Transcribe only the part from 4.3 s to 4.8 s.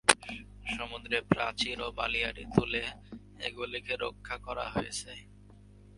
করা